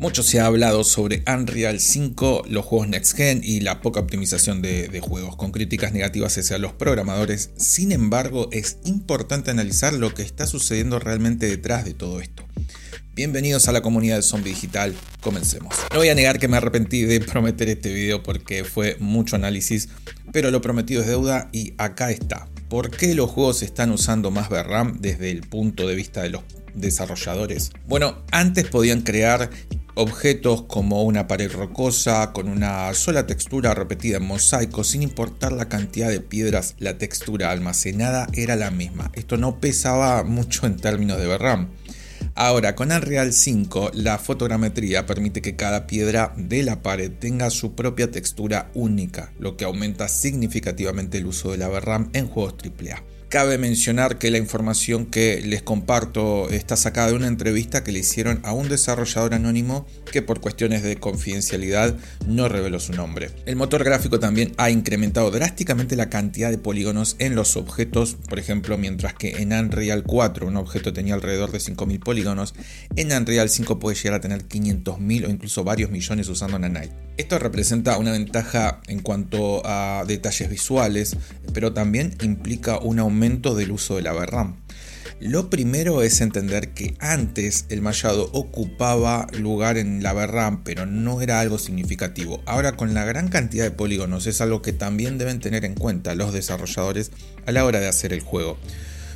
Mucho 0.00 0.22
se 0.22 0.40
ha 0.40 0.46
hablado 0.46 0.82
sobre 0.82 1.22
Unreal 1.26 1.78
5, 1.78 2.44
los 2.48 2.64
juegos 2.64 2.88
Next 2.88 3.14
Gen 3.14 3.42
y 3.44 3.60
la 3.60 3.82
poca 3.82 4.00
optimización 4.00 4.62
de, 4.62 4.88
de, 4.88 5.00
juegos, 5.00 5.36
con 5.36 5.52
críticas 5.52 5.92
negativas 5.92 6.38
hacia 6.38 6.56
los 6.56 6.72
programadores. 6.72 7.50
Sin 7.58 7.92
embargo, 7.92 8.48
es 8.50 8.78
importante 8.86 9.50
analizar 9.50 9.92
lo 9.92 10.14
que 10.14 10.22
está 10.22 10.46
sucediendo 10.46 11.00
realmente 11.00 11.44
detrás 11.44 11.84
de 11.84 11.92
todo 11.92 12.22
esto. 12.22 12.46
Bienvenidos 13.14 13.68
a 13.68 13.72
la 13.72 13.82
comunidad 13.82 14.16
de 14.16 14.22
Zombie 14.22 14.54
Digital, 14.54 14.94
comencemos. 15.20 15.76
No 15.92 15.98
voy 15.98 16.08
a 16.08 16.14
negar 16.14 16.38
que 16.38 16.48
me 16.48 16.56
arrepentí 16.56 17.02
de 17.02 17.20
prometer 17.20 17.68
este 17.68 17.92
video 17.92 18.22
porque 18.22 18.64
fue 18.64 18.96
mucho 19.00 19.36
análisis, 19.36 19.90
pero 20.32 20.50
lo 20.50 20.62
prometido 20.62 21.02
es 21.02 21.08
deuda 21.08 21.50
y 21.52 21.74
acá 21.76 22.10
está. 22.10 22.48
¿Por 22.70 22.90
qué 22.90 23.14
los 23.14 23.28
juegos 23.28 23.62
están 23.62 23.90
usando 23.90 24.30
más 24.30 24.48
VRAM 24.48 24.98
desde 25.00 25.30
el 25.30 25.42
punto 25.42 25.86
de 25.86 25.94
vista 25.94 26.22
de 26.22 26.30
los 26.30 26.42
desarrolladores? 26.72 27.72
Bueno, 27.86 28.22
antes 28.30 28.66
podían 28.66 29.02
crear 29.02 29.50
objetos 30.00 30.62
como 30.62 31.02
una 31.02 31.26
pared 31.26 31.52
rocosa 31.52 32.32
con 32.32 32.48
una 32.48 32.92
sola 32.94 33.26
textura 33.26 33.74
repetida 33.74 34.16
en 34.16 34.24
mosaico 34.24 34.82
sin 34.82 35.02
importar 35.02 35.52
la 35.52 35.68
cantidad 35.68 36.08
de 36.08 36.20
piedras 36.20 36.74
la 36.78 36.96
textura 36.96 37.50
almacenada 37.50 38.26
era 38.32 38.56
la 38.56 38.70
misma 38.70 39.10
esto 39.12 39.36
no 39.36 39.60
pesaba 39.60 40.24
mucho 40.24 40.66
en 40.66 40.76
términos 40.76 41.18
de 41.18 41.26
VRAM 41.26 41.68
Ahora, 42.34 42.74
con 42.74 42.92
Unreal 42.92 43.32
5, 43.32 43.90
la 43.94 44.18
fotogrametría 44.18 45.04
permite 45.04 45.42
que 45.42 45.56
cada 45.56 45.86
piedra 45.86 46.32
de 46.36 46.62
la 46.62 46.82
pared 46.82 47.10
tenga 47.10 47.50
su 47.50 47.74
propia 47.74 48.10
textura 48.10 48.70
única, 48.74 49.32
lo 49.38 49.56
que 49.56 49.64
aumenta 49.64 50.08
significativamente 50.08 51.18
el 51.18 51.26
uso 51.26 51.50
de 51.50 51.58
la 51.58 51.68
VRAM 51.68 52.10
en 52.12 52.28
juegos 52.28 52.54
AAA. 52.62 53.19
Cabe 53.30 53.58
mencionar 53.58 54.18
que 54.18 54.28
la 54.32 54.38
información 54.38 55.06
que 55.06 55.40
les 55.40 55.62
comparto 55.62 56.50
está 56.50 56.74
sacada 56.76 57.10
de 57.10 57.14
una 57.14 57.28
entrevista 57.28 57.84
que 57.84 57.92
le 57.92 58.00
hicieron 58.00 58.40
a 58.42 58.52
un 58.52 58.68
desarrollador 58.68 59.34
anónimo 59.34 59.86
que 60.10 60.20
por 60.20 60.40
cuestiones 60.40 60.82
de 60.82 60.96
confidencialidad 60.96 61.96
no 62.26 62.48
reveló 62.48 62.80
su 62.80 62.92
nombre. 62.92 63.30
El 63.46 63.54
motor 63.54 63.84
gráfico 63.84 64.18
también 64.18 64.52
ha 64.56 64.70
incrementado 64.70 65.30
drásticamente 65.30 65.94
la 65.94 66.10
cantidad 66.10 66.50
de 66.50 66.58
polígonos 66.58 67.14
en 67.20 67.36
los 67.36 67.56
objetos, 67.56 68.16
por 68.28 68.40
ejemplo, 68.40 68.76
mientras 68.76 69.14
que 69.14 69.36
en 69.40 69.52
Unreal 69.52 70.02
4 70.02 70.48
un 70.48 70.56
objeto 70.56 70.92
tenía 70.92 71.14
alrededor 71.14 71.52
de 71.52 71.60
5000 71.60 72.00
polígonos, 72.00 72.54
en 72.96 73.12
Unreal 73.12 73.48
5 73.48 73.78
puede 73.78 73.96
llegar 73.96 74.14
a 74.14 74.20
tener 74.20 74.48
500.000 74.48 75.26
o 75.26 75.30
incluso 75.30 75.62
varios 75.62 75.92
millones 75.92 76.28
usando 76.28 76.58
Nanite. 76.58 76.92
Esto 77.16 77.38
representa 77.38 77.98
una 77.98 78.12
ventaja 78.12 78.80
en 78.88 79.00
cuanto 79.00 79.62
a 79.64 80.04
detalles 80.06 80.48
visuales, 80.48 81.16
pero 81.52 81.74
también 81.74 82.16
implica 82.22 82.78
un 82.78 82.98
aumento 82.98 83.19
del 83.20 83.70
uso 83.70 83.96
de 83.96 84.02
la 84.02 84.14
VRAM. 84.14 84.56
Lo 85.20 85.50
primero 85.50 86.00
es 86.00 86.22
entender 86.22 86.72
que 86.72 86.94
antes 87.00 87.66
el 87.68 87.82
mallado 87.82 88.30
ocupaba 88.32 89.26
lugar 89.38 89.76
en 89.76 90.02
la 90.02 90.14
VRAM, 90.14 90.64
pero 90.64 90.86
no 90.86 91.20
era 91.20 91.40
algo 91.40 91.58
significativo. 91.58 92.42
Ahora 92.46 92.76
con 92.76 92.94
la 92.94 93.04
gran 93.04 93.28
cantidad 93.28 93.64
de 93.64 93.70
polígonos 93.72 94.26
es 94.26 94.40
algo 94.40 94.62
que 94.62 94.72
también 94.72 95.18
deben 95.18 95.38
tener 95.38 95.66
en 95.66 95.74
cuenta 95.74 96.14
los 96.14 96.32
desarrolladores 96.32 97.12
a 97.44 97.52
la 97.52 97.66
hora 97.66 97.80
de 97.80 97.88
hacer 97.88 98.14
el 98.14 98.22
juego. 98.22 98.56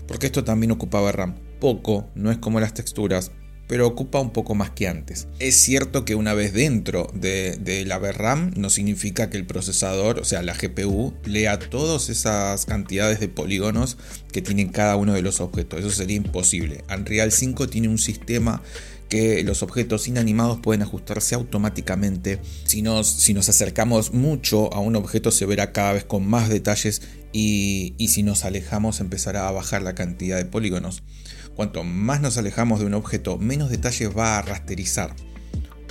Porque 0.06 0.26
esto 0.26 0.44
también 0.44 0.72
ocupaba 0.72 1.10
RAM. 1.10 1.36
Poco, 1.58 2.10
no 2.14 2.30
es 2.30 2.36
como 2.36 2.60
las 2.60 2.74
texturas, 2.74 3.30
pero 3.66 3.86
ocupa 3.86 4.20
un 4.20 4.30
poco 4.30 4.54
más 4.54 4.70
que 4.70 4.88
antes. 4.88 5.28
Es 5.38 5.56
cierto 5.56 6.04
que 6.04 6.14
una 6.14 6.34
vez 6.34 6.52
dentro 6.52 7.10
de, 7.14 7.84
la 7.86 7.98
VRAM 7.98 8.52
no 8.56 8.70
significa 8.70 9.30
que 9.30 9.36
el 9.36 9.46
procesador, 9.46 10.18
o 10.18 10.24
sea, 10.24 10.42
la 10.42 10.54
GPU, 10.54 11.14
lea 11.24 11.58
todas 11.58 12.08
esas 12.08 12.66
cantidades 12.66 13.20
de 13.20 13.28
polígonos 13.28 13.96
que 14.32 14.42
tienen 14.42 14.68
cada 14.68 14.96
uno 14.96 15.14
de 15.14 15.22
los 15.22 15.40
objetos. 15.40 15.80
Eso 15.80 15.90
sería 15.90 16.16
imposible. 16.16 16.84
Unreal 16.94 17.32
5 17.32 17.68
tiene 17.68 17.88
un 17.88 17.98
sistema 17.98 18.62
que 19.08 19.44
los 19.44 19.62
objetos 19.62 20.08
inanimados 20.08 20.58
pueden 20.60 20.82
ajustarse 20.82 21.34
automáticamente. 21.34 22.40
Si 22.64 22.82
nos, 22.82 23.28
acercamos 23.48 24.12
mucho 24.12 24.72
a 24.72 24.80
un 24.80 24.96
objeto 24.96 25.30
se 25.30 25.46
verá 25.46 25.72
cada 25.72 25.92
vez 25.92 26.04
con 26.04 26.26
más 26.26 26.48
detalles 26.48 27.02
y 27.32 27.94
si 28.08 28.22
nos 28.22 28.44
alejamos 28.44 29.00
empezará 29.00 29.48
a 29.48 29.52
bajar 29.52 29.82
la 29.82 29.94
cantidad 29.94 30.36
de 30.36 30.44
polígonos. 30.44 31.02
Cuanto 31.54 31.84
más 31.84 32.20
nos 32.20 32.36
alejamos 32.38 32.80
de 32.80 32.86
un 32.86 32.94
objeto, 32.94 33.38
menos 33.38 33.70
detalles 33.70 34.16
va 34.16 34.38
a 34.38 34.42
rasterizar. 34.42 35.14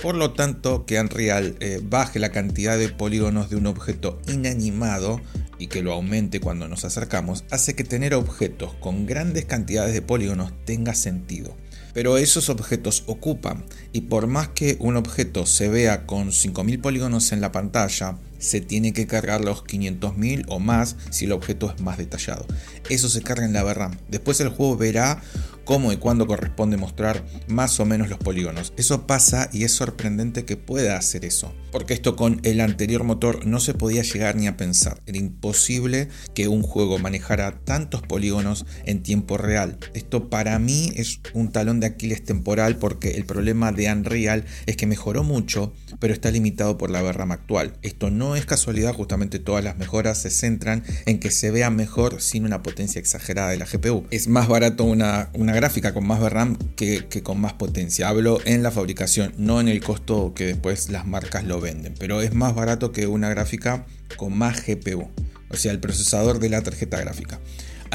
Por 0.02 0.14
lo 0.14 0.32
tanto, 0.32 0.84
que 0.84 1.00
Unreal 1.00 1.56
eh, 1.60 1.80
baje 1.82 2.18
la 2.18 2.30
cantidad 2.30 2.76
de 2.76 2.90
polígonos 2.90 3.48
de 3.48 3.56
un 3.56 3.66
objeto 3.66 4.20
inanimado 4.28 5.20
y 5.58 5.68
que 5.68 5.82
lo 5.82 5.92
aumente 5.92 6.40
cuando 6.40 6.68
nos 6.68 6.84
acercamos, 6.84 7.44
hace 7.50 7.74
que 7.74 7.84
tener 7.84 8.14
objetos 8.14 8.74
con 8.74 9.06
grandes 9.06 9.46
cantidades 9.46 9.94
de 9.94 10.02
polígonos 10.02 10.52
tenga 10.66 10.94
sentido. 10.94 11.56
Pero 11.94 12.18
esos 12.18 12.48
objetos 12.48 13.04
ocupan, 13.06 13.64
y 13.92 14.02
por 14.02 14.26
más 14.26 14.48
que 14.48 14.76
un 14.80 14.96
objeto 14.96 15.46
se 15.46 15.68
vea 15.68 16.06
con 16.06 16.32
5000 16.32 16.80
polígonos 16.80 17.30
en 17.30 17.40
la 17.40 17.52
pantalla, 17.52 18.18
se 18.38 18.60
tiene 18.60 18.92
que 18.92 19.06
cargar 19.06 19.42
los 19.42 19.64
500.000 19.64 20.44
o 20.48 20.58
más 20.58 20.96
si 21.10 21.24
el 21.26 21.32
objeto 21.32 21.72
es 21.72 21.80
más 21.80 21.96
detallado. 21.96 22.46
Eso 22.90 23.08
se 23.08 23.22
carga 23.22 23.44
en 23.44 23.52
la 23.52 23.62
VRAM. 23.62 23.96
Después 24.08 24.40
el 24.40 24.48
juego 24.48 24.76
verá 24.76 25.22
cómo 25.64 25.92
y 25.92 25.96
cuándo 25.96 26.26
corresponde 26.26 26.76
mostrar 26.76 27.24
más 27.48 27.80
o 27.80 27.84
menos 27.84 28.08
los 28.08 28.18
polígonos. 28.18 28.72
Eso 28.76 29.06
pasa 29.06 29.48
y 29.52 29.64
es 29.64 29.72
sorprendente 29.72 30.44
que 30.44 30.56
pueda 30.56 30.96
hacer 30.96 31.24
eso, 31.24 31.54
porque 31.72 31.94
esto 31.94 32.16
con 32.16 32.40
el 32.44 32.60
anterior 32.60 33.04
motor 33.04 33.46
no 33.46 33.60
se 33.60 33.74
podía 33.74 34.02
llegar 34.02 34.36
ni 34.36 34.46
a 34.46 34.56
pensar. 34.56 35.00
Era 35.06 35.18
imposible 35.18 36.08
que 36.34 36.48
un 36.48 36.62
juego 36.62 36.98
manejara 36.98 37.60
tantos 37.64 38.02
polígonos 38.02 38.66
en 38.84 39.02
tiempo 39.02 39.36
real. 39.36 39.78
Esto 39.94 40.28
para 40.30 40.58
mí 40.58 40.92
es 40.96 41.20
un 41.32 41.50
talón 41.50 41.80
de 41.80 41.86
Aquiles 41.86 42.24
temporal 42.24 42.76
porque 42.76 43.12
el 43.12 43.24
problema 43.24 43.72
de 43.72 43.90
Unreal 43.90 44.44
es 44.66 44.76
que 44.76 44.86
mejoró 44.86 45.24
mucho, 45.24 45.72
pero 45.98 46.12
está 46.12 46.30
limitado 46.30 46.78
por 46.78 46.90
la 46.90 47.02
VRAM 47.02 47.32
actual. 47.32 47.74
Esto 47.82 48.10
no 48.10 48.36
es 48.36 48.46
casualidad, 48.46 48.94
justamente 48.94 49.38
todas 49.38 49.64
las 49.64 49.78
mejoras 49.78 50.18
se 50.18 50.30
centran 50.30 50.84
en 51.06 51.18
que 51.20 51.30
se 51.30 51.50
vea 51.50 51.70
mejor 51.70 52.20
sin 52.20 52.44
una 52.44 52.62
potencia 52.62 52.98
exagerada 52.98 53.50
de 53.50 53.58
la 53.58 53.66
GPU. 53.66 54.06
Es 54.10 54.28
más 54.28 54.48
barato 54.48 54.84
una, 54.84 55.30
una 55.34 55.53
gráfica 55.54 55.94
con 55.94 56.06
más 56.06 56.20
VRAM 56.20 56.56
que, 56.76 57.06
que, 57.08 57.22
con 57.22 57.40
más 57.40 57.54
potencia. 57.54 58.08
Hablo 58.08 58.40
en 58.44 58.62
la 58.62 58.70
fabricación, 58.70 59.32
no 59.38 59.60
en 59.60 59.68
el 59.68 59.82
costo 59.82 60.32
que 60.34 60.46
después 60.46 60.90
las 60.90 61.06
marcas 61.06 61.44
lo 61.44 61.60
venden, 61.60 61.94
pero 61.98 62.20
es 62.22 62.34
más 62.34 62.54
barato 62.54 62.92
que 62.92 63.06
una 63.06 63.28
gráfica 63.28 63.86
con 64.16 64.36
más 64.36 64.64
GPU, 64.66 65.08
o 65.50 65.56
sea, 65.56 65.72
el 65.72 65.80
procesador 65.80 66.38
de 66.38 66.48
la 66.48 66.62
tarjeta 66.62 67.00
gráfica. 67.00 67.40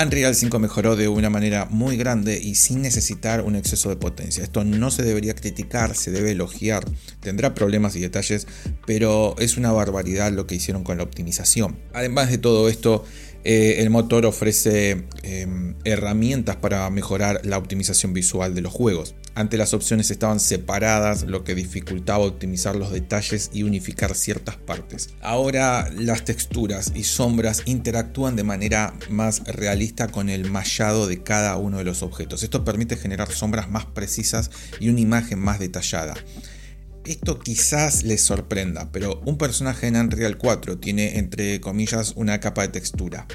Unreal 0.01 0.33
5 0.33 0.59
mejoró 0.59 0.95
de 0.95 1.09
una 1.09 1.29
manera 1.29 1.65
muy 1.65 1.97
grande 1.97 2.39
y 2.39 2.55
sin 2.55 2.81
necesitar 2.81 3.41
un 3.41 3.57
exceso 3.57 3.89
de 3.89 3.97
potencia. 3.97 4.43
Esto 4.43 4.63
no 4.63 4.91
se 4.91 5.03
debería 5.03 5.35
criticar, 5.35 5.93
se 5.93 6.11
debe 6.11 6.31
elogiar. 6.31 6.85
Tendrá 7.19 7.53
problemas 7.53 7.97
y 7.97 7.99
detalles, 7.99 8.47
pero 8.85 9.35
es 9.39 9.57
una 9.57 9.73
barbaridad 9.73 10.31
lo 10.31 10.47
que 10.47 10.55
hicieron 10.55 10.85
con 10.85 10.97
la 10.97 11.03
optimización. 11.03 11.77
Además 11.93 12.29
de 12.29 12.37
todo 12.37 12.69
esto, 12.69 13.03
eh, 13.43 13.75
el 13.79 13.89
motor 13.89 14.25
ofrece 14.25 15.05
em, 15.23 15.75
herramientas 15.83 16.57
para 16.57 16.89
mejorar 16.89 17.41
la 17.45 17.57
optimización 17.57 18.13
visual 18.13 18.53
de 18.53 18.61
los 18.61 18.73
juegos. 18.73 19.15
Antes 19.35 19.57
las 19.57 19.73
opciones 19.73 20.11
estaban 20.11 20.41
separadas, 20.41 21.23
lo 21.23 21.45
que 21.45 21.55
dificultaba 21.55 22.25
optimizar 22.25 22.75
los 22.75 22.91
detalles 22.91 23.51
y 23.53 23.63
unificar 23.63 24.13
ciertas 24.15 24.57
partes. 24.57 25.11
Ahora 25.21 25.89
las 25.95 26.25
texturas 26.25 26.91
y 26.93 27.03
sombras 27.05 27.61
interactúan 27.65 28.35
de 28.35 28.43
manera 28.43 28.93
más 29.09 29.43
realista 29.45 30.09
con 30.09 30.29
el 30.29 30.51
mallado 30.51 31.07
de 31.07 31.23
cada 31.23 31.55
uno 31.55 31.77
de 31.77 31.85
los 31.85 32.03
objetos. 32.03 32.43
Esto 32.43 32.65
permite 32.65 32.97
generar 32.97 33.31
sombras 33.31 33.69
más 33.69 33.85
precisas 33.85 34.51
y 34.79 34.89
una 34.89 34.99
imagen 34.99 35.39
más 35.39 35.59
detallada. 35.59 36.15
Esto 37.09 37.39
quizás 37.39 38.03
les 38.03 38.21
sorprenda, 38.21 38.91
pero 38.91 39.19
un 39.25 39.39
personaje 39.39 39.87
en 39.87 39.95
Unreal 39.95 40.37
4 40.37 40.77
tiene 40.77 41.17
entre 41.17 41.59
comillas 41.59 42.13
una 42.15 42.39
capa 42.39 42.61
de 42.61 42.67
textura 42.67 43.25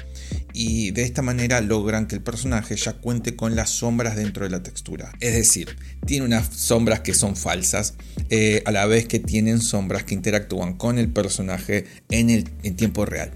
y 0.53 0.91
de 0.91 1.03
esta 1.03 1.21
manera 1.21 1.59
logran 1.59 2.07
que 2.07 2.15
el 2.15 2.21
personaje 2.21 2.77
ya 2.77 2.93
cuente 2.93 3.35
con 3.35 3.57
las 3.57 3.71
sombras 3.71 4.15
dentro 4.15 4.45
de 4.45 4.51
la 4.51 4.63
textura. 4.63 5.11
Es 5.19 5.33
decir, 5.33 5.75
tiene 6.05 6.25
unas 6.25 6.55
sombras 6.55 7.01
que 7.01 7.13
son 7.13 7.35
falsas 7.35 7.95
eh, 8.29 8.63
a 8.65 8.71
la 8.71 8.85
vez 8.85 9.09
que 9.09 9.19
tienen 9.19 9.59
sombras 9.59 10.05
que 10.05 10.13
interactúan 10.13 10.77
con 10.77 10.97
el 10.97 11.09
personaje 11.09 11.83
en, 12.09 12.29
el, 12.29 12.49
en 12.63 12.77
tiempo 12.77 13.05
real 13.05 13.33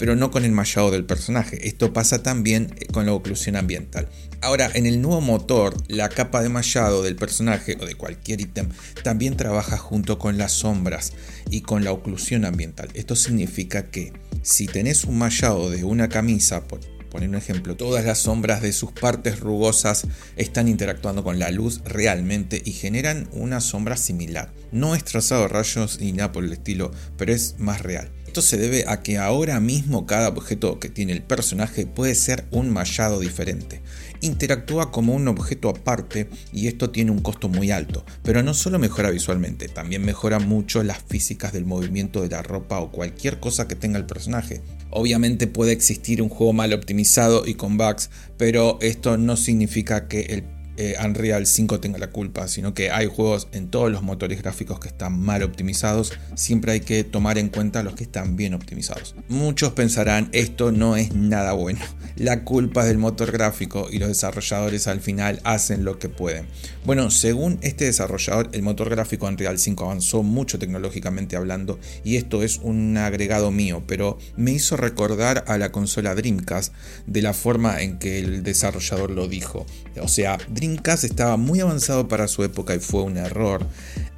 pero 0.00 0.16
no 0.16 0.30
con 0.30 0.46
el 0.46 0.52
mallado 0.52 0.90
del 0.90 1.04
personaje. 1.04 1.68
Esto 1.68 1.92
pasa 1.92 2.22
también 2.22 2.74
eh, 2.78 2.86
con 2.86 3.04
la 3.04 3.12
oclusión 3.12 3.54
ambiental. 3.54 4.08
Ahora, 4.40 4.70
en 4.72 4.86
el 4.86 5.02
nuevo 5.02 5.20
motor, 5.20 5.76
la 5.88 6.08
capa 6.08 6.42
de 6.42 6.48
mallado 6.48 7.02
del 7.02 7.16
personaje 7.16 7.76
o 7.78 7.84
de 7.84 7.94
cualquier 7.96 8.40
ítem 8.40 8.70
también 9.04 9.36
trabaja 9.36 9.76
junto 9.76 10.18
con 10.18 10.38
las 10.38 10.52
sombras 10.52 11.12
y 11.50 11.60
con 11.60 11.84
la 11.84 11.92
oclusión 11.92 12.46
ambiental. 12.46 12.88
Esto 12.94 13.14
significa 13.14 13.90
que 13.90 14.14
si 14.40 14.66
tenés 14.66 15.04
un 15.04 15.18
mallado 15.18 15.68
de 15.68 15.84
una 15.84 16.08
camisa, 16.08 16.66
por 16.66 16.80
poner 17.10 17.28
un 17.28 17.34
ejemplo, 17.34 17.76
todas 17.76 18.02
las 18.02 18.20
sombras 18.20 18.62
de 18.62 18.72
sus 18.72 18.92
partes 18.92 19.40
rugosas 19.40 20.06
están 20.36 20.68
interactuando 20.68 21.22
con 21.22 21.38
la 21.38 21.50
luz 21.50 21.82
realmente 21.84 22.62
y 22.64 22.72
generan 22.72 23.28
una 23.32 23.60
sombra 23.60 23.98
similar. 23.98 24.50
No 24.72 24.94
es 24.94 25.04
trazado 25.04 25.42
de 25.42 25.48
rayos 25.48 26.00
ni 26.00 26.12
nada 26.12 26.32
por 26.32 26.44
el 26.44 26.54
estilo, 26.54 26.90
pero 27.18 27.34
es 27.34 27.56
más 27.58 27.82
real. 27.82 28.10
Esto 28.30 28.42
se 28.42 28.58
debe 28.58 28.84
a 28.86 29.02
que 29.02 29.18
ahora 29.18 29.58
mismo 29.58 30.06
cada 30.06 30.28
objeto 30.28 30.78
que 30.78 30.88
tiene 30.88 31.10
el 31.10 31.20
personaje 31.20 31.84
puede 31.84 32.14
ser 32.14 32.44
un 32.52 32.70
mallado 32.70 33.18
diferente. 33.18 33.82
Interactúa 34.20 34.92
como 34.92 35.16
un 35.16 35.26
objeto 35.26 35.68
aparte 35.68 36.30
y 36.52 36.68
esto 36.68 36.90
tiene 36.90 37.10
un 37.10 37.22
costo 37.22 37.48
muy 37.48 37.72
alto, 37.72 38.04
pero 38.22 38.44
no 38.44 38.54
solo 38.54 38.78
mejora 38.78 39.10
visualmente, 39.10 39.66
también 39.66 40.04
mejora 40.04 40.38
mucho 40.38 40.84
las 40.84 41.02
físicas 41.02 41.52
del 41.52 41.64
movimiento 41.64 42.22
de 42.22 42.28
la 42.28 42.40
ropa 42.44 42.78
o 42.78 42.92
cualquier 42.92 43.40
cosa 43.40 43.66
que 43.66 43.74
tenga 43.74 43.98
el 43.98 44.06
personaje. 44.06 44.62
Obviamente 44.90 45.48
puede 45.48 45.72
existir 45.72 46.22
un 46.22 46.28
juego 46.28 46.52
mal 46.52 46.72
optimizado 46.72 47.44
y 47.48 47.54
con 47.54 47.76
bugs, 47.78 48.10
pero 48.36 48.78
esto 48.80 49.16
no 49.18 49.36
significa 49.36 50.06
que 50.06 50.20
el 50.20 50.44
eh, 50.80 50.96
Unreal 51.04 51.46
5 51.46 51.78
tenga 51.78 51.98
la 51.98 52.08
culpa, 52.08 52.48
sino 52.48 52.72
que 52.72 52.90
hay 52.90 53.06
juegos 53.06 53.48
en 53.52 53.68
todos 53.68 53.92
los 53.92 54.00
motores 54.00 54.40
gráficos 54.40 54.80
que 54.80 54.88
están 54.88 55.20
mal 55.20 55.42
optimizados, 55.42 56.14
siempre 56.34 56.72
hay 56.72 56.80
que 56.80 57.04
tomar 57.04 57.36
en 57.36 57.50
cuenta 57.50 57.82
los 57.82 57.94
que 57.94 58.04
están 58.04 58.34
bien 58.34 58.54
optimizados. 58.54 59.14
Muchos 59.28 59.74
pensarán 59.74 60.30
esto 60.32 60.72
no 60.72 60.96
es 60.96 61.12
nada 61.14 61.52
bueno, 61.52 61.80
la 62.16 62.44
culpa 62.44 62.80
es 62.80 62.88
del 62.88 62.96
motor 62.96 63.30
gráfico 63.30 63.88
y 63.92 63.98
los 63.98 64.08
desarrolladores 64.08 64.86
al 64.86 65.02
final 65.02 65.40
hacen 65.44 65.84
lo 65.84 65.98
que 65.98 66.08
pueden. 66.08 66.46
Bueno, 66.86 67.10
según 67.10 67.58
este 67.60 67.84
desarrollador, 67.84 68.48
el 68.52 68.62
motor 68.62 68.88
gráfico 68.88 69.26
Unreal 69.26 69.58
5 69.58 69.84
avanzó 69.84 70.22
mucho 70.22 70.58
tecnológicamente 70.58 71.36
hablando 71.36 71.78
y 72.04 72.16
esto 72.16 72.42
es 72.42 72.56
un 72.56 72.96
agregado 72.96 73.50
mío, 73.50 73.82
pero 73.86 74.16
me 74.36 74.52
hizo 74.52 74.78
recordar 74.78 75.44
a 75.46 75.58
la 75.58 75.72
consola 75.72 76.14
Dreamcast 76.14 76.72
de 77.06 77.20
la 77.20 77.34
forma 77.34 77.82
en 77.82 77.98
que 77.98 78.18
el 78.18 78.42
desarrollador 78.42 79.10
lo 79.10 79.28
dijo. 79.28 79.66
O 80.00 80.08
sea, 80.08 80.38
Dreamcast 80.48 80.69
estaba 80.76 81.36
muy 81.36 81.60
avanzado 81.60 82.08
para 82.08 82.28
su 82.28 82.44
época 82.44 82.74
y 82.74 82.78
fue 82.78 83.02
un 83.02 83.16
error. 83.16 83.66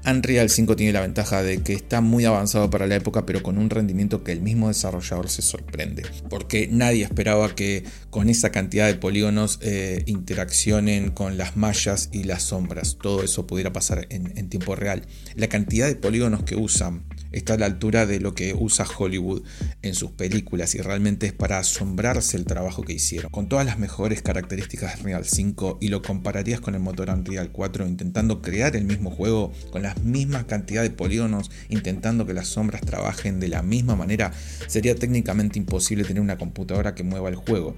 Unreal 0.05 0.51
5 0.51 0.75
tiene 0.75 0.93
la 0.93 1.01
ventaja 1.01 1.43
de 1.43 1.63
que 1.63 1.75
está 1.75 2.01
muy 2.01 2.25
avanzado 2.25 2.69
para 2.71 2.87
la 2.87 2.97
época, 2.97 3.25
pero 3.25 3.43
con 3.43 3.57
un 3.57 3.71
rendimiento 3.71 4.25
que 4.25 4.33
el 4.33 4.41
mismo 4.41 4.69
desarrollador 4.69 5.29
se 5.29 5.43
sorprende. 5.43 6.03
Porque 6.29 6.69
nadie 6.71 7.05
esperaba 7.05 7.55
que 7.55 7.85
con 8.11 8.29
esa 8.29 8.51
cantidad 8.51 8.89
de 8.89 8.95
polígonos 8.95 9.59
eh, 9.63 10.03
interaccionen 10.07 11.11
con 11.11 11.39
las 11.39 11.57
mallas 11.57 12.09
y 12.11 12.25
las 12.25 12.43
sombras. 12.43 12.99
Todo 13.01 13.23
eso 13.23 13.47
pudiera 13.47 13.73
pasar 13.73 14.07
en 14.11 14.49
tiempo 14.49 14.75
real. 14.75 15.07
La 15.37 15.49
cantidad 15.49 15.87
de 15.87 15.95
polígonos 15.95 16.43
que 16.43 16.57
usan 16.57 17.05
está 17.33 17.55
a 17.55 17.59
la 17.59 17.67
altura 17.67 18.07
de 18.07 18.21
lo 18.21 18.35
que 18.35 18.55
usa 18.55 18.87
Hollywood 18.87 19.43
en 19.83 19.95
sus 19.95 20.11
películas 20.13 20.75
y 20.75 20.81
realmente 20.81 21.27
es 21.27 21.33
para 21.33 21.59
asombrarse 21.59 22.37
el 22.37 22.45
trabajo 22.45 22.83
que 22.83 22.93
hicieron. 22.93 23.31
Con 23.31 23.49
todas 23.49 23.67
las 23.67 23.79
mejores 23.79 24.23
características 24.23 24.95
de 24.95 25.01
Unreal 25.01 25.25
5 25.25 25.79
y 25.81 25.89
lo 25.89 26.03
compararías 26.03 26.61
con 26.61 26.75
el 26.75 26.81
motor 26.81 27.11
Unreal 27.11 27.51
4 27.51 27.87
intentando 27.87 28.43
crear 28.43 28.77
el 28.77 28.85
mismo 28.85 29.11
juego 29.11 29.53
con 29.71 29.83
la 29.83 29.95
misma 30.03 30.47
cantidad 30.47 30.83
de 30.83 30.91
polígonos, 30.91 31.51
intentando 31.69 32.27
que 32.27 32.35
las 32.35 32.49
sombras 32.49 32.83
trabajen 32.83 33.41
de 33.41 33.49
la 33.49 33.63
misma 33.63 33.97
manera, 33.97 34.33
sería 34.67 34.95
técnicamente 34.95 35.59
imposible 35.59 36.05
tener 36.05 36.23
una 36.23 36.39
computadora 36.39 36.95
que 36.95 37.03
mueva 37.03 37.29
el 37.29 37.37
juego. 37.37 37.77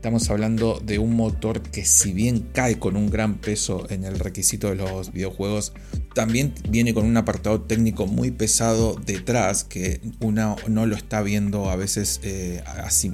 Estamos 0.00 0.30
hablando 0.30 0.80
de 0.82 0.98
un 0.98 1.14
motor 1.14 1.60
que 1.60 1.84
si 1.84 2.14
bien 2.14 2.48
cae 2.54 2.78
con 2.78 2.96
un 2.96 3.10
gran 3.10 3.36
peso 3.36 3.86
en 3.90 4.04
el 4.04 4.18
requisito 4.18 4.70
de 4.70 4.76
los 4.76 5.12
videojuegos, 5.12 5.74
también 6.14 6.54
viene 6.70 6.94
con 6.94 7.04
un 7.04 7.18
apartado 7.18 7.60
técnico 7.60 8.06
muy 8.06 8.30
pesado 8.30 8.98
detrás 9.04 9.62
que 9.62 10.00
uno 10.20 10.56
no 10.68 10.86
lo 10.86 10.96
está 10.96 11.20
viendo 11.20 11.68
a 11.68 11.76
veces 11.76 12.18
eh, 12.22 12.62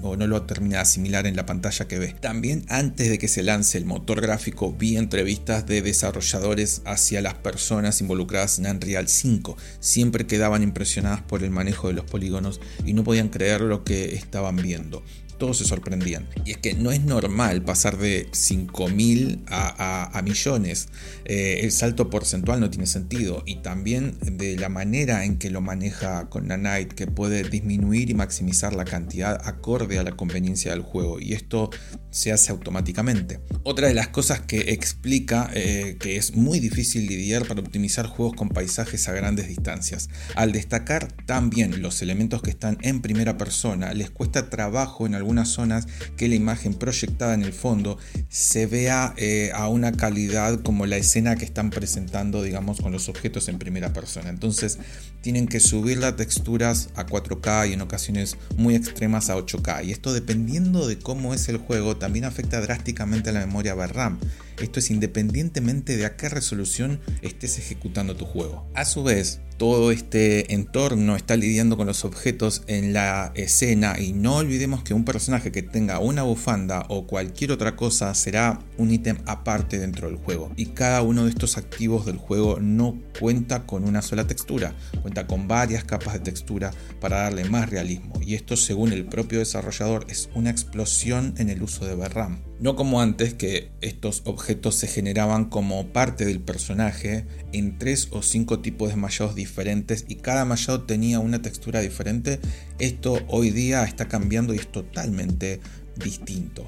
o 0.02 0.16
no 0.16 0.28
lo 0.28 0.42
termina 0.42 0.76
de 0.76 0.82
asimilar 0.82 1.26
en 1.26 1.34
la 1.34 1.44
pantalla 1.44 1.88
que 1.88 1.98
ve. 1.98 2.14
También 2.20 2.64
antes 2.68 3.10
de 3.10 3.18
que 3.18 3.26
se 3.26 3.42
lance 3.42 3.78
el 3.78 3.84
motor 3.84 4.20
gráfico 4.20 4.72
vi 4.72 4.96
entrevistas 4.96 5.66
de 5.66 5.82
desarrolladores 5.82 6.82
hacia 6.84 7.20
las 7.20 7.34
personas 7.34 8.00
involucradas 8.00 8.60
en 8.60 8.66
Unreal 8.66 9.08
5. 9.08 9.56
Siempre 9.80 10.28
quedaban 10.28 10.62
impresionadas 10.62 11.22
por 11.22 11.42
el 11.42 11.50
manejo 11.50 11.88
de 11.88 11.94
los 11.94 12.04
polígonos 12.04 12.60
y 12.84 12.92
no 12.92 13.02
podían 13.02 13.28
creer 13.28 13.62
lo 13.62 13.82
que 13.82 14.14
estaban 14.14 14.54
viendo 14.54 15.02
todos 15.38 15.58
se 15.58 15.64
sorprendían. 15.64 16.28
Y 16.44 16.52
es 16.52 16.58
que 16.58 16.74
no 16.74 16.90
es 16.92 17.02
normal 17.02 17.62
pasar 17.62 17.98
de 17.98 18.30
5.000 18.30 19.44
a, 19.48 20.18
a, 20.18 20.22
millones. 20.22 20.88
Eh, 21.24 21.60
el 21.62 21.72
salto 21.72 22.10
porcentual 22.10 22.60
no 22.60 22.70
tiene 22.70 22.86
sentido. 22.86 23.42
Y 23.46 23.56
también 23.56 24.16
de 24.20 24.56
la 24.56 24.68
manera 24.68 25.24
en 25.24 25.38
que 25.38 25.50
lo 25.50 25.60
maneja 25.60 26.28
con 26.28 26.48
Nanite, 26.48 26.94
que 26.94 27.06
puede 27.06 27.42
disminuir 27.44 28.10
y 28.10 28.14
maximizar 28.14 28.74
la 28.74 28.84
cantidad 28.84 29.40
acorde 29.46 29.98
a 29.98 30.02
la 30.02 30.12
conveniencia 30.12 30.72
del 30.72 30.82
juego. 30.82 31.20
Y 31.20 31.32
esto 31.32 31.70
se 32.10 32.32
hace 32.32 32.50
automáticamente. 32.50 33.40
Otra 33.62 33.88
de 33.88 33.94
las 33.94 34.08
cosas 34.08 34.40
que 34.40 34.72
explica 34.72 35.50
eh, 35.54 35.96
que 36.00 36.16
es 36.16 36.34
muy 36.34 36.60
difícil 36.60 37.06
lidiar 37.06 37.46
para 37.46 37.60
optimizar 37.60 38.06
juegos 38.06 38.34
con 38.34 38.48
paisajes 38.48 39.06
a 39.08 39.12
grandes 39.12 39.48
distancias. 39.48 40.08
Al 40.34 40.52
destacar 40.52 41.12
también 41.26 41.82
los 41.82 42.00
elementos 42.00 42.40
que 42.40 42.50
están 42.50 42.78
en 42.80 43.02
primera 43.02 43.36
persona, 43.36 43.92
les 43.92 44.10
cuesta 44.10 44.48
trabajo 44.48 45.06
en 45.06 45.14
algunas 45.26 45.48
zonas 45.48 45.88
que 46.16 46.28
la 46.28 46.36
imagen 46.36 46.72
proyectada 46.72 47.34
en 47.34 47.42
el 47.42 47.52
fondo 47.52 47.98
se 48.28 48.66
vea 48.66 49.12
eh, 49.16 49.50
a 49.54 49.68
una 49.68 49.90
calidad 49.90 50.62
como 50.62 50.86
la 50.86 50.98
escena 50.98 51.34
que 51.34 51.44
están 51.44 51.70
presentando, 51.70 52.44
digamos, 52.44 52.80
con 52.80 52.92
los 52.92 53.08
objetos 53.08 53.48
en 53.48 53.58
primera 53.58 53.92
persona. 53.92 54.30
Entonces 54.30 54.78
tienen 55.22 55.48
que 55.48 55.58
subir 55.58 55.98
las 55.98 56.14
texturas 56.14 56.90
a 56.94 57.06
4K 57.06 57.70
y 57.70 57.72
en 57.72 57.80
ocasiones 57.80 58.36
muy 58.56 58.76
extremas 58.76 59.28
a 59.28 59.36
8K. 59.36 59.84
Y 59.84 59.90
esto 59.90 60.12
dependiendo 60.12 60.86
de 60.86 61.00
cómo 61.00 61.34
es 61.34 61.48
el 61.48 61.56
juego 61.56 61.96
también 61.96 62.24
afecta 62.24 62.60
drásticamente 62.60 63.30
a 63.30 63.32
la 63.32 63.40
memoria 63.40 63.74
VRAM. 63.74 64.20
Esto 64.60 64.78
es 64.78 64.90
independientemente 64.92 65.96
de 65.96 66.06
a 66.06 66.16
qué 66.16 66.28
resolución 66.28 67.00
estés 67.20 67.58
ejecutando 67.58 68.14
tu 68.14 68.26
juego. 68.26 68.64
A 68.74 68.84
su 68.84 69.02
vez, 69.02 69.40
todo 69.56 69.90
este 69.90 70.52
entorno 70.54 71.16
está 71.16 71.36
lidiando 71.36 71.76
con 71.76 71.86
los 71.86 72.04
objetos 72.04 72.62
en 72.66 72.92
la 72.92 73.32
escena 73.34 73.96
y 73.98 74.12
no 74.12 74.36
olvidemos 74.36 74.82
que 74.82 74.94
un 74.94 75.04
personaje 75.04 75.52
que 75.52 75.62
tenga 75.62 75.98
una 75.98 76.22
bufanda 76.22 76.84
o 76.88 77.06
cualquier 77.06 77.52
otra 77.52 77.76
cosa 77.76 78.14
será 78.14 78.58
un 78.76 78.90
ítem 78.90 79.18
aparte 79.26 79.78
dentro 79.78 80.08
del 80.08 80.16
juego 80.16 80.52
y 80.56 80.66
cada 80.66 81.02
uno 81.02 81.24
de 81.24 81.30
estos 81.30 81.56
activos 81.56 82.06
del 82.06 82.18
juego 82.18 82.58
no 82.60 82.98
cuenta 83.18 83.66
con 83.66 83.84
una 83.84 84.02
sola 84.02 84.26
textura, 84.26 84.74
cuenta 85.02 85.26
con 85.26 85.48
varias 85.48 85.84
capas 85.84 86.14
de 86.14 86.20
textura 86.20 86.72
para 87.00 87.22
darle 87.22 87.44
más 87.44 87.70
realismo 87.70 88.14
y 88.20 88.34
esto 88.34 88.56
según 88.56 88.92
el 88.92 89.06
propio 89.06 89.38
desarrollador 89.38 90.06
es 90.08 90.28
una 90.34 90.50
explosión 90.50 91.34
en 91.38 91.50
el 91.50 91.62
uso 91.62 91.86
de 91.86 91.94
VRAM. 91.94 92.45
No 92.58 92.74
como 92.74 93.02
antes 93.02 93.34
que 93.34 93.70
estos 93.82 94.22
objetos 94.24 94.76
se 94.76 94.86
generaban 94.86 95.44
como 95.44 95.92
parte 95.92 96.24
del 96.24 96.40
personaje 96.40 97.26
en 97.52 97.76
tres 97.78 98.08
o 98.12 98.22
cinco 98.22 98.60
tipos 98.60 98.88
de 98.88 98.96
mallados 98.96 99.34
diferentes 99.34 100.06
y 100.08 100.16
cada 100.16 100.46
mallado 100.46 100.82
tenía 100.84 101.20
una 101.20 101.42
textura 101.42 101.80
diferente. 101.80 102.40
Esto 102.78 103.18
hoy 103.28 103.50
día 103.50 103.84
está 103.84 104.08
cambiando 104.08 104.54
y 104.54 104.58
es 104.58 104.72
totalmente 104.72 105.60
distinto. 105.96 106.66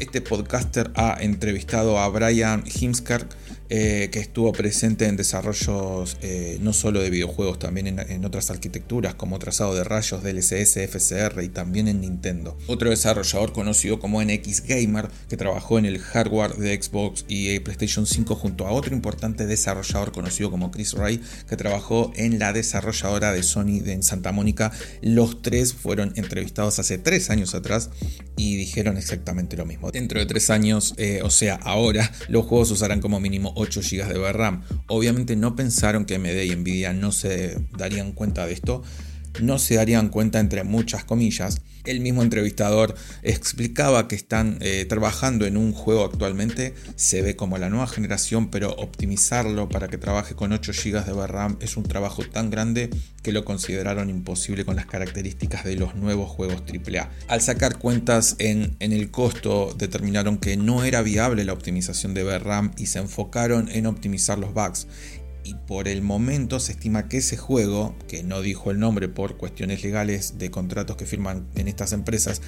Este 0.00 0.20
podcaster 0.20 0.90
ha 0.94 1.16
entrevistado 1.20 1.98
a 1.98 2.08
Brian 2.08 2.64
Himskar, 2.66 3.28
eh, 3.70 4.08
que 4.10 4.20
estuvo 4.20 4.50
presente 4.52 5.06
en 5.06 5.16
desarrollos 5.16 6.16
eh, 6.22 6.58
no 6.60 6.72
solo 6.72 7.00
de 7.00 7.10
videojuegos, 7.10 7.58
también 7.58 7.98
en, 7.98 8.24
otras 8.24 8.50
arquitecturas 8.50 9.14
como 9.14 9.38
trazado 9.38 9.74
de 9.74 9.84
rayos, 9.84 10.22
DLSS, 10.22 10.76
FCR 10.88 11.42
y 11.42 11.48
también 11.48 11.88
en 11.88 12.00
Nintendo. 12.00 12.56
Otro 12.66 12.90
desarrollador 12.90 13.52
conocido 13.52 13.98
como 13.98 14.22
NX 14.22 14.62
Gamer, 14.66 15.08
que 15.28 15.36
trabajó 15.36 15.78
en 15.78 15.84
el 15.84 15.98
hardware 15.98 16.56
de 16.56 16.80
Xbox 16.80 17.24
y 17.28 17.58
PlayStation 17.60 18.06
5 18.06 18.34
junto 18.34 18.66
a 18.66 18.72
otro 18.72 18.94
importante 18.94 19.46
desarrollador 19.46 20.12
conocido 20.12 20.50
como 20.50 20.70
Chris 20.70 20.94
Ray, 20.94 21.20
que 21.48 21.56
trabajó 21.56 22.12
en 22.16 22.38
la 22.38 22.52
desarrolladora 22.52 23.32
de 23.32 23.42
Sony 23.42 23.80
de 23.82 23.92
en 23.92 24.02
Santa 24.02 24.32
Mónica. 24.32 24.72
Los 25.02 25.42
tres 25.42 25.74
fueron 25.74 26.12
entrevistados 26.16 26.78
hace 26.78 26.98
tres 26.98 27.30
años 27.30 27.54
atrás 27.54 27.90
y 28.36 28.56
dijeron 28.56 28.96
exactamente 28.96 29.56
lo 29.56 29.66
mismo. 29.66 29.90
Dentro 29.90 30.20
de 30.20 30.26
tres 30.26 30.50
años, 30.50 30.94
eh, 30.96 31.20
o 31.22 31.30
sea, 31.30 31.56
ahora, 31.56 32.10
los 32.28 32.46
juegos 32.46 32.70
usarán 32.70 33.00
como 33.00 33.20
mínimo 33.20 33.52
8 33.58 33.80
GB 33.82 34.06
de 34.06 34.18
VRAM. 34.18 34.62
Obviamente 34.86 35.36
no 35.36 35.56
pensaron 35.56 36.04
que 36.04 36.14
AMD 36.14 36.42
y 36.44 36.56
Nvidia 36.56 36.92
no 36.92 37.12
se 37.12 37.58
darían 37.76 38.12
cuenta 38.12 38.46
de 38.46 38.52
esto, 38.52 38.82
no 39.40 39.58
se 39.58 39.74
darían 39.74 40.08
cuenta 40.08 40.40
entre 40.40 40.64
muchas 40.64 41.04
comillas. 41.04 41.60
El 41.88 42.00
mismo 42.00 42.22
entrevistador 42.22 42.94
explicaba 43.22 44.08
que 44.08 44.14
están 44.14 44.58
eh, 44.60 44.84
trabajando 44.86 45.46
en 45.46 45.56
un 45.56 45.72
juego 45.72 46.04
actualmente, 46.04 46.74
se 46.96 47.22
ve 47.22 47.34
como 47.34 47.56
la 47.56 47.70
nueva 47.70 47.86
generación, 47.86 48.50
pero 48.50 48.72
optimizarlo 48.72 49.70
para 49.70 49.88
que 49.88 49.96
trabaje 49.96 50.34
con 50.34 50.52
8 50.52 50.72
GB 50.72 51.06
de 51.06 51.12
VRAM 51.12 51.56
es 51.60 51.78
un 51.78 51.84
trabajo 51.84 52.22
tan 52.24 52.50
grande 52.50 52.90
que 53.22 53.32
lo 53.32 53.46
consideraron 53.46 54.10
imposible 54.10 54.66
con 54.66 54.76
las 54.76 54.84
características 54.84 55.64
de 55.64 55.76
los 55.76 55.94
nuevos 55.94 56.28
juegos 56.28 56.62
AAA. 56.62 57.10
Al 57.26 57.40
sacar 57.40 57.78
cuentas 57.78 58.36
en, 58.38 58.76
en 58.80 58.92
el 58.92 59.10
costo, 59.10 59.74
determinaron 59.76 60.36
que 60.36 60.58
no 60.58 60.84
era 60.84 61.00
viable 61.00 61.44
la 61.46 61.54
optimización 61.54 62.12
de 62.12 62.24
VRAM 62.24 62.72
y 62.76 62.86
se 62.86 62.98
enfocaron 62.98 63.70
en 63.70 63.86
optimizar 63.86 64.38
los 64.38 64.52
bugs 64.52 64.86
y 65.44 65.54
por 65.54 65.88
el 65.88 66.02
momento 66.02 66.60
se 66.60 66.72
estima 66.72 67.08
que 67.08 67.18
ese 67.18 67.36
juego, 67.36 67.96
que 68.06 68.22
no 68.22 68.40
dijo 68.40 68.70
el 68.70 68.78
nombre 68.78 69.08
por 69.08 69.36
cuestiones 69.36 69.82
legales 69.82 70.38
de 70.38 70.50
contratos 70.50 70.96
que 70.96 71.06
firman 71.06 71.46
en 71.54 71.68
estas 71.68 71.92
empresas, 71.92 72.42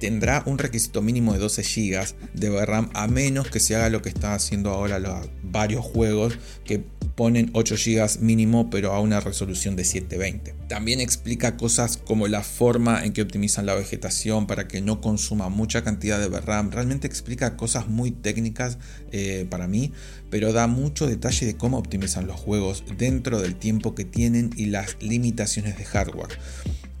tendrá 0.00 0.42
un 0.46 0.58
requisito 0.58 1.02
mínimo 1.02 1.32
de 1.32 1.38
12 1.38 1.62
GB 1.62 2.06
de 2.34 2.50
VRAM 2.50 2.90
a 2.94 3.06
menos 3.06 3.48
que 3.50 3.60
se 3.60 3.76
haga 3.76 3.90
lo 3.90 4.02
que 4.02 4.08
está 4.08 4.34
haciendo 4.34 4.70
ahora 4.70 4.98
los 4.98 5.28
varios 5.42 5.84
juegos 5.84 6.38
que 6.64 6.84
ponen 7.16 7.50
8 7.54 7.74
GB 7.76 8.20
mínimo 8.20 8.70
pero 8.70 8.92
a 8.92 9.00
una 9.00 9.20
resolución 9.20 9.74
de 9.74 9.84
720. 9.84 10.54
También 10.68 11.00
explica 11.00 11.56
cosas 11.56 11.96
como 11.96 12.28
la 12.28 12.42
forma 12.42 13.04
en 13.04 13.12
que 13.12 13.22
optimizan 13.22 13.66
la 13.66 13.74
vegetación 13.74 14.46
para 14.46 14.68
que 14.68 14.80
no 14.82 15.00
consuma 15.00 15.48
mucha 15.48 15.82
cantidad 15.82 16.20
de 16.20 16.28
VRAM. 16.28 16.70
Realmente 16.70 17.06
explica 17.06 17.56
cosas 17.56 17.88
muy 17.88 18.10
técnicas 18.10 18.78
eh, 19.12 19.46
para 19.48 19.66
mí, 19.66 19.92
pero 20.30 20.52
da 20.52 20.66
mucho 20.66 21.06
detalle 21.06 21.46
de 21.46 21.56
cómo 21.56 21.78
optimizan 21.78 22.26
los 22.26 22.38
juegos 22.38 22.84
dentro 22.98 23.40
del 23.40 23.56
tiempo 23.56 23.94
que 23.94 24.04
tienen 24.04 24.50
y 24.56 24.66
las 24.66 24.96
limitaciones 25.00 25.78
de 25.78 25.84
hardware 25.84 26.38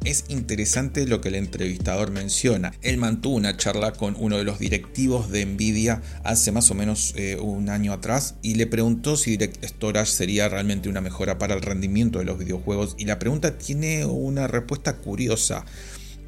es 0.06 0.24
interesante 0.28 1.04
lo 1.06 1.20
que 1.20 1.28
el 1.28 1.34
entrevistador 1.34 2.12
menciona. 2.12 2.72
Él 2.80 2.96
mantuvo 2.96 3.34
una 3.34 3.56
charla 3.56 3.92
con 3.92 4.14
uno 4.18 4.38
de 4.38 4.44
los 4.44 4.60
directivos 4.60 5.30
de 5.30 5.44
Nvidia 5.44 6.00
hace 6.22 6.52
más 6.52 6.70
o 6.70 6.74
menos 6.74 7.12
eh, 7.16 7.36
un 7.40 7.68
año 7.68 7.92
atrás 7.92 8.36
y 8.40 8.54
le 8.54 8.68
preguntó 8.68 9.16
si 9.16 9.32
Direct 9.32 9.64
Storage 9.64 10.12
sería 10.12 10.48
realmente 10.48 10.88
una 10.88 11.00
mejora 11.00 11.38
para 11.38 11.54
el 11.54 11.62
rendimiento 11.62 12.20
de 12.20 12.24
los 12.24 12.38
videojuegos 12.38 12.94
y 12.98 13.04
la 13.04 13.18
pregunta 13.18 13.58
tiene 13.58 14.06
una 14.06 14.46
respuesta 14.46 14.96
curiosa. 14.98 15.64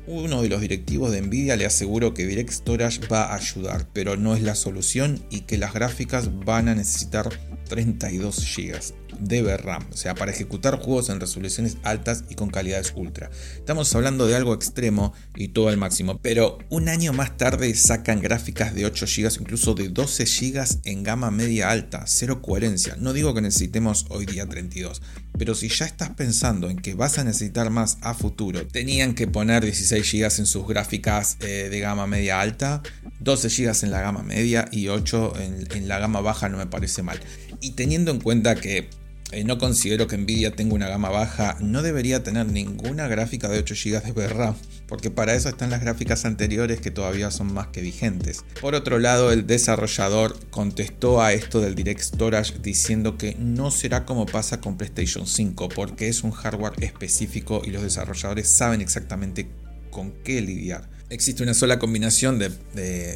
Uno 0.09 0.43
de 0.43 0.49
los 0.49 0.61
directivos 0.61 1.13
de 1.13 1.23
Nvidia 1.23 1.57
le 1.57 1.67
aseguró 1.67 2.15
que 2.15 2.27
Direct 2.27 2.51
Storage 2.51 3.07
va 3.07 3.27
a 3.27 3.37
ayudar, 3.37 3.87
pero 3.93 4.17
no 4.17 4.35
es 4.35 4.43
la 4.43 4.57
solución 4.57 5.23
y 5.31 5.43
que 5.43 5.57
las 5.57 5.73
gráficas 5.73 6.45
van 6.45 6.69
a 6.69 6.75
necesitar 6.75 7.29
32 7.69 8.57
GB 8.57 8.98
de 9.21 9.43
VRAM, 9.43 9.85
o 9.93 9.97
sea, 9.97 10.15
para 10.15 10.33
ejecutar 10.33 10.79
juegos 10.79 11.09
en 11.09 11.21
resoluciones 11.21 11.77
altas 11.83 12.25
y 12.29 12.35
con 12.35 12.51
calidades 12.51 12.93
ultra. 12.97 13.31
Estamos 13.57 13.95
hablando 13.95 14.27
de 14.27 14.37
algo 14.37 14.55
extremo 14.55 15.13
y 15.35 15.49
todo 15.49 15.69
al 15.69 15.77
máximo, 15.77 16.19
pero 16.23 16.59
un 16.71 16.89
año 16.89 17.13
más 17.13 17.37
tarde 17.37 17.75
sacan 17.75 18.21
gráficas 18.21 18.75
de 18.75 18.87
8 18.87 19.07
GB, 19.07 19.41
incluso 19.41 19.75
de 19.75 19.89
12 19.89 20.25
GB 20.25 20.81
en 20.85 21.03
gama 21.03 21.31
media 21.31 21.71
alta, 21.71 22.05
cero 22.07 22.43
coherencia. 22.43 22.97
No 22.99 23.13
digo 23.13 23.35
que 23.35 23.41
necesitemos 23.41 24.07
hoy 24.11 24.27
día 24.27 24.47
32, 24.47 25.03
pero 25.39 25.55
si 25.55 25.69
ya 25.69 25.87
estás 25.87 26.11
pensando 26.11 26.69
en 26.69 26.79
que 26.79 26.95
vas 26.95 27.19
a 27.19 27.25
necesitar 27.25 27.71
más 27.71 27.99
a 28.03 28.15
futuro, 28.15 28.67
tenían 28.67 29.15
que 29.15 29.27
poner 29.27 29.65
16 29.65 30.13
GB 30.13 30.41
en 30.41 30.47
sus 30.47 30.67
gráficas 30.67 31.37
eh, 31.41 31.69
de 31.71 31.81
gama 31.81 32.07
media 32.07 32.41
alta, 32.41 32.83
12 33.21 33.49
GB 33.49 33.85
en 33.85 33.91
la 33.91 34.01
gama 34.01 34.23
media 34.23 34.69
y 34.73 34.89
8 34.89 35.35
en, 35.41 35.69
en 35.77 35.89
la 35.89 35.99
gama 35.99 36.21
baja 36.21 36.49
no 36.49 36.59
me 36.59 36.67
parece 36.67 37.03
mal. 37.03 37.21
Y 37.61 37.73
teniendo 37.73 38.11
en 38.11 38.21
cuenta 38.21 38.57
que 38.57 38.91
eh, 39.31 39.45
no 39.45 39.59
considero 39.59 40.07
que 40.07 40.17
Nvidia 40.17 40.53
tenga 40.53 40.75
una 40.75 40.89
gama 40.89 41.11
baja, 41.11 41.59
no 41.61 41.83
debería 41.83 42.23
tener 42.23 42.47
ninguna 42.47 43.09
gráfica 43.09 43.49
de 43.49 43.59
8 43.59 43.75
GB 43.75 44.03
de 44.03 44.13
VRAM, 44.13 44.55
porque 44.87 45.11
para 45.11 45.35
eso 45.35 45.51
están 45.51 45.69
las 45.69 45.83
gráficas 45.83 46.25
anteriores 46.25 46.81
que 46.81 46.91
todavía 46.91 47.31
son 47.31 47.53
más 47.53 47.67
que 47.67 47.83
vigentes. 47.83 48.45
Por 48.61 48.75
otro 48.75 48.99
lado, 48.99 49.31
el 49.31 49.47
desarrollador 49.47 50.39
contestó 50.49 51.21
a 51.21 51.35
esto 51.35 51.61
del 51.61 51.75
Direct 51.75 52.01
Storage 52.01 52.55
diciendo 52.63 53.19
que 53.19 53.37
no 53.39 53.71
será 53.71 54.07
como 54.07 54.25
pasa 54.25 54.63
con 54.63 54.79
PlayStation 54.79 55.27
5, 55.27 55.69
porque 55.69 56.09
es 56.09 56.25
un 56.25 56.31
hardware 56.31 56.73
específico 56.81 57.61
y 57.65 57.71
los 57.71 57.83
desarrolladores 57.83 58.49
saben 58.49 58.81
exactamente 58.81 59.47
con 59.91 60.13
qué 60.25 60.41
lidiar. 60.41 60.89
Existe 61.11 61.43
una 61.43 61.55
sola 61.55 61.79
combinación 61.79 62.39
de, 62.39 62.51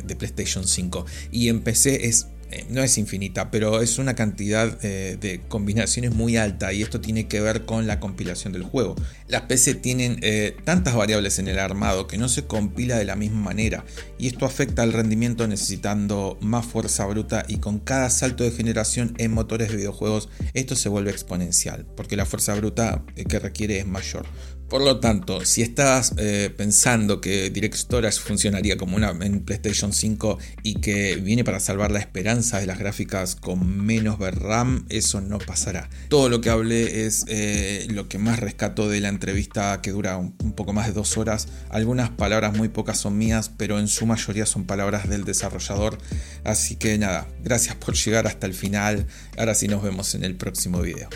de 0.02 0.16
PlayStation 0.16 0.66
5 0.66 1.07
y 1.31 1.49
en 1.49 1.61
PC 1.61 2.07
es 2.07 2.26
eh, 2.53 2.67
no 2.69 2.83
es 2.83 2.99
infinita, 2.99 3.51
pero 3.51 3.81
es 3.81 3.99
una 3.99 4.15
cantidad 4.15 4.79
eh, 4.85 5.17
de 5.19 5.41
combinaciones 5.49 6.15
muy 6.15 6.37
alta 6.37 6.73
y 6.73 6.83
esto 6.83 7.01
tiene 7.01 7.27
que 7.27 7.41
ver 7.41 7.65
con 7.65 7.87
la 7.87 7.99
compilación 7.99 8.53
del 8.53 8.63
juego. 8.63 8.95
Las 9.27 9.43
PC 9.43 9.75
tienen 9.77 10.19
eh, 10.21 10.55
tantas 10.65 10.95
variables 10.95 11.39
en 11.39 11.49
el 11.49 11.59
armado 11.59 12.07
que 12.07 12.19
no 12.19 12.29
se 12.29 12.45
compila 12.45 12.99
de 12.99 13.07
la 13.07 13.17
misma 13.17 13.41
manera 13.41 13.85
y 14.19 14.27
esto 14.27 14.45
afecta 14.45 14.83
al 14.83 14.93
rendimiento 14.93 15.49
necesitando 15.49 16.37
más 16.43 16.67
fuerza 16.67 17.07
bruta 17.07 17.45
y 17.49 17.57
con 17.57 17.79
cada 17.79 18.11
salto 18.11 18.45
de 18.45 18.51
generación 18.51 19.15
en 19.17 19.33
motores 19.33 19.71
de 19.71 19.77
videojuegos 19.77 20.29
esto 20.53 20.77
se 20.77 20.91
vuelve 20.91 21.11
exponencial 21.11 21.87
porque 21.97 22.17
la 22.17 22.27
fuerza 22.27 22.55
bruta 22.55 23.03
que 23.29 23.39
requiere 23.39 23.79
es 23.79 23.87
mayor. 23.87 24.27
Por 24.73 24.81
lo 24.81 25.00
tanto, 25.00 25.45
si 25.45 25.61
estás 25.61 26.14
eh, 26.17 26.49
pensando 26.57 27.21
que 27.21 27.50
Direct 27.50 27.75
Storage 27.75 28.19
funcionaría 28.19 28.79
como 28.79 28.97
una 28.97 29.11
en 29.11 29.41
PlayStation 29.41 29.93
5 29.93 30.38
y 30.62 30.76
que 30.76 31.17
viene 31.17 31.45
para 31.45 31.61
salvar 31.61 31.91
la 31.91 31.99
esperanza 31.99 32.59
de 32.59 32.64
las 32.64 32.79
gráficas 32.79 33.35
con 33.35 33.85
menos 33.85 34.19
VRAM, 34.19 34.87
eso 34.88 35.21
no 35.21 35.37
pasará. 35.37 35.91
Todo 36.09 36.31
lo 36.31 36.41
que 36.41 36.49
hablé 36.49 37.05
es 37.05 37.26
eh, 37.29 37.87
lo 37.91 38.09
que 38.09 38.17
más 38.17 38.41
rescato 38.41 38.88
de 38.88 39.00
la 39.00 39.11
entrevista 39.11 39.83
que 39.83 39.91
dura 39.91 40.17
un, 40.17 40.35
un, 40.43 40.55
poco 40.55 40.73
más 40.73 40.87
de 40.87 40.95
dos 40.95 41.19
horas. 41.19 41.49
Algunas 41.69 42.09
palabras 42.09 42.57
muy 42.57 42.71
pocas 42.71 42.97
son 42.97 43.19
mías, 43.19 43.50
pero 43.55 43.79
en 43.79 43.88
su 43.88 44.07
mayoría 44.07 44.47
son 44.47 44.64
palabras 44.64 45.07
del 45.07 45.25
desarrollador. 45.25 45.99
Así 46.45 46.76
que 46.76 46.97
nada, 46.97 47.29
gracias 47.45 47.76
por 47.76 47.95
llegar 47.95 48.26
hasta 48.26 48.47
el 48.47 48.55
final. 48.55 49.07
Ahora 49.37 49.55
sí 49.55 49.69
nos 49.69 49.83
vemos 49.83 50.14
en 50.14 50.25
el 50.25 50.35
próximo 50.35 50.81
video. 50.81 51.11